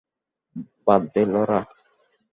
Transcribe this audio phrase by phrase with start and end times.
[0.85, 1.59] বাদ দে লরা।